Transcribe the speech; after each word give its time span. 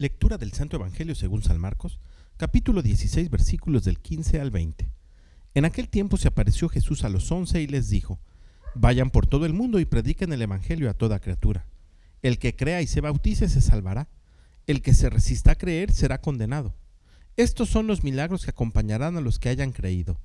Lectura 0.00 0.38
del 0.38 0.52
Santo 0.52 0.76
Evangelio 0.76 1.16
según 1.16 1.42
San 1.42 1.58
Marcos, 1.58 1.98
capítulo 2.36 2.82
16, 2.82 3.30
versículos 3.30 3.82
del 3.82 3.98
15 3.98 4.40
al 4.40 4.52
20. 4.52 4.88
En 5.54 5.64
aquel 5.64 5.88
tiempo 5.88 6.16
se 6.16 6.28
apareció 6.28 6.68
Jesús 6.68 7.02
a 7.02 7.08
los 7.08 7.32
once 7.32 7.60
y 7.60 7.66
les 7.66 7.88
dijo, 7.88 8.20
Vayan 8.76 9.10
por 9.10 9.26
todo 9.26 9.44
el 9.44 9.54
mundo 9.54 9.80
y 9.80 9.86
prediquen 9.86 10.32
el 10.32 10.40
Evangelio 10.40 10.88
a 10.88 10.94
toda 10.94 11.18
criatura. 11.18 11.66
El 12.22 12.38
que 12.38 12.54
crea 12.54 12.80
y 12.80 12.86
se 12.86 13.00
bautice 13.00 13.48
se 13.48 13.60
salvará. 13.60 14.08
El 14.68 14.82
que 14.82 14.94
se 14.94 15.10
resista 15.10 15.50
a 15.50 15.56
creer 15.56 15.90
será 15.90 16.20
condenado. 16.20 16.76
Estos 17.36 17.68
son 17.68 17.88
los 17.88 18.04
milagros 18.04 18.44
que 18.44 18.50
acompañarán 18.50 19.16
a 19.16 19.20
los 19.20 19.40
que 19.40 19.48
hayan 19.48 19.72
creído. 19.72 20.20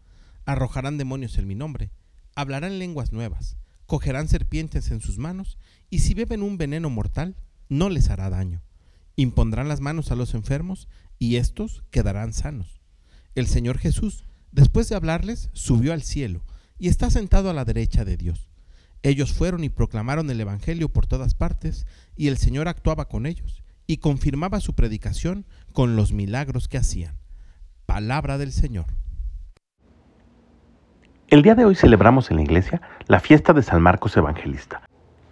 Arrojarán 0.45 0.99
demonios 0.99 1.39
en 1.39 1.47
mi 1.47 1.55
nombre, 1.55 1.89
hablarán 2.35 2.77
lenguas 2.77 3.11
nuevas, 3.11 3.57
cogerán 3.87 4.27
serpientes 4.27 4.91
en 4.91 5.01
sus 5.01 5.17
manos, 5.17 5.57
y 5.89 5.99
si 5.99 6.13
beben 6.13 6.43
un 6.43 6.59
veneno 6.59 6.91
mortal, 6.91 7.37
no 7.69 7.89
les 7.89 8.11
hará 8.11 8.29
daño 8.29 8.61
impondrán 9.16 9.68
las 9.68 9.80
manos 9.80 10.11
a 10.11 10.16
los 10.16 10.34
enfermos 10.34 10.88
y 11.20 11.36
éstos 11.37 11.83
quedarán 11.92 12.33
sanos. 12.33 12.82
El 13.36 13.47
Señor 13.47 13.78
Jesús, 13.78 14.25
después 14.51 14.89
de 14.89 14.96
hablarles, 14.96 15.50
subió 15.54 15.93
al 15.93 16.04
cielo 16.04 16.43
y 16.78 16.87
está 16.87 17.10
sentado 17.10 17.50
a 17.50 17.54
la 17.54 17.65
derecha 17.65 18.06
de 18.06 18.18
Dios. 18.18 18.50
Ellos 19.04 19.34
fueron 19.34 19.64
y 19.64 19.70
proclamaron 19.70 20.29
el 20.29 20.39
Evangelio 20.39 20.89
por 20.89 21.07
todas 21.07 21.36
partes, 21.36 21.86
y 22.15 22.29
el 22.29 22.37
Señor 22.37 22.70
actuaba 22.70 23.10
con 23.10 23.25
ellos 23.25 23.64
y 23.86 23.97
confirmaba 23.97 24.61
su 24.61 24.73
predicación 24.73 25.45
con 25.73 25.95
los 25.95 26.14
milagros 26.14 26.70
que 26.70 26.78
hacían. 26.78 27.18
Palabra 27.86 28.37
del 28.37 28.54
Señor. 28.54 28.86
El 31.28 31.42
día 31.42 31.56
de 31.56 31.65
hoy 31.65 31.75
celebramos 31.75 32.30
en 32.30 32.38
la 32.38 32.44
iglesia 32.44 32.81
la 33.08 33.20
fiesta 33.20 33.53
de 33.53 33.64
San 33.64 33.81
Marcos 33.81 34.16
Evangelista. 34.16 34.83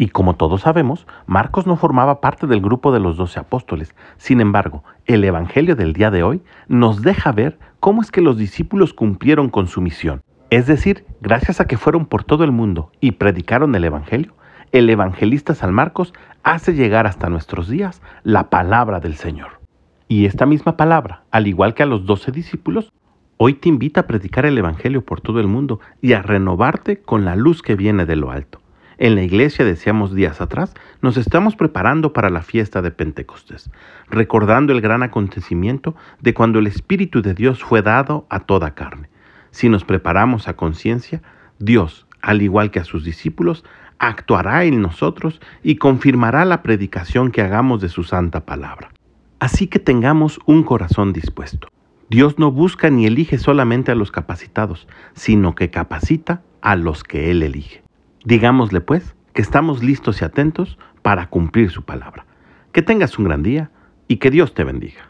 Y 0.02 0.08
como 0.08 0.36
todos 0.36 0.62
sabemos, 0.62 1.06
Marcos 1.28 1.68
no 1.68 1.76
formaba 1.76 2.22
parte 2.22 2.48
del 2.48 2.60
grupo 2.60 2.92
de 2.92 3.00
los 3.00 3.18
doce 3.18 3.40
apóstoles. 3.40 3.94
Sin 4.18 4.42
embargo, 4.42 4.84
el 5.06 5.24
Evangelio 5.24 5.76
del 5.76 5.94
día 5.94 6.10
de 6.10 6.24
hoy 6.24 6.42
nos 6.68 7.04
deja 7.04 7.32
ver 7.32 7.60
cómo 7.80 8.02
es 8.02 8.10
que 8.10 8.22
los 8.22 8.36
discípulos 8.36 8.96
cumplieron 8.96 9.50
con 9.50 9.68
su 9.68 9.80
misión. 9.80 10.24
Es 10.50 10.66
decir, 10.66 11.06
gracias 11.22 11.62
a 11.62 11.68
que 11.68 11.78
fueron 11.78 12.08
por 12.08 12.24
todo 12.24 12.44
el 12.44 12.52
mundo 12.52 12.92
y 13.00 13.12
predicaron 13.12 13.76
el 13.76 13.84
Evangelio, 13.84 14.34
el 14.72 14.90
evangelista 14.90 15.54
San 15.54 15.72
Marcos 15.72 16.16
hace 16.42 16.74
llegar 16.74 17.06
hasta 17.06 17.30
nuestros 17.30 17.70
días 17.70 18.02
la 18.24 18.50
palabra 18.50 19.02
del 19.02 19.18
Señor. 19.18 19.60
Y 20.08 20.26
esta 20.26 20.48
misma 20.48 20.78
palabra, 20.78 21.26
al 21.30 21.46
igual 21.46 21.76
que 21.76 21.84
a 21.84 21.86
los 21.86 22.08
doce 22.08 22.32
discípulos, 22.32 22.92
hoy 23.38 23.54
te 23.54 23.70
invita 23.70 24.02
a 24.02 24.08
predicar 24.08 24.48
el 24.48 24.58
Evangelio 24.58 25.06
por 25.06 25.22
todo 25.22 25.40
el 25.40 25.48
mundo 25.48 25.80
y 26.02 26.14
a 26.14 26.24
renovarte 26.24 27.04
con 27.04 27.24
la 27.24 27.36
luz 27.36 27.62
que 27.62 27.76
viene 27.76 28.08
de 28.08 28.16
lo 28.16 28.32
alto. 28.32 28.61
En 29.02 29.16
la 29.16 29.24
iglesia, 29.24 29.66
decíamos 29.66 30.14
días 30.14 30.42
atrás, 30.42 30.76
nos 31.02 31.18
estamos 31.18 31.56
preparando 31.56 32.14
para 32.14 32.30
la 32.30 32.44
fiesta 32.44 32.84
de 32.84 32.92
Pentecostés, 32.92 33.72
recordando 34.12 34.74
el 34.74 34.80
gran 34.80 35.02
acontecimiento 35.02 35.96
de 36.20 36.36
cuando 36.36 36.60
el 36.60 36.68
Espíritu 36.68 37.24
de 37.24 37.34
Dios 37.34 37.64
fue 37.64 37.82
dado 37.82 38.28
a 38.30 38.42
toda 38.42 38.76
carne. 38.76 39.10
Si 39.50 39.70
nos 39.70 39.86
preparamos 39.86 40.48
a 40.48 40.56
conciencia, 40.56 41.24
Dios, 41.58 42.06
al 42.22 42.44
igual 42.44 42.70
que 42.70 42.78
a 42.78 42.84
sus 42.84 43.04
discípulos, 43.04 43.66
actuará 43.98 44.66
en 44.66 44.84
nosotros 44.84 45.42
y 45.64 45.78
confirmará 45.78 46.46
la 46.46 46.62
predicación 46.62 47.32
que 47.32 47.42
hagamos 47.42 47.82
de 47.82 47.90
su 47.90 48.04
santa 48.04 48.46
palabra. 48.46 48.92
Así 49.40 49.66
que 49.66 49.80
tengamos 49.80 50.40
un 50.46 50.62
corazón 50.62 51.12
dispuesto. 51.12 51.70
Dios 52.12 52.38
no 52.38 52.52
busca 52.52 52.92
ni 52.92 53.08
elige 53.08 53.40
solamente 53.40 53.92
a 53.92 53.96
los 53.96 54.12
capacitados, 54.12 54.88
sino 55.16 55.56
que 55.56 55.72
capacita 55.72 56.44
a 56.62 56.76
los 56.76 57.04
que 57.04 57.32
Él 57.32 57.42
elige. 57.42 57.82
Digámosle 58.24 58.82
pues 58.82 59.16
que 59.34 59.42
estamos 59.42 59.84
listos 59.84 60.22
y 60.22 60.26
atentos 60.26 60.78
para 61.02 61.28
cumplir 61.28 61.72
su 61.72 61.84
palabra. 61.84 62.26
Que 62.72 62.82
tengas 62.82 63.18
un 63.18 63.26
gran 63.26 63.42
día 63.42 63.72
y 64.08 64.18
que 64.18 64.30
Dios 64.30 64.54
te 64.54 64.64
bendiga. 64.64 65.10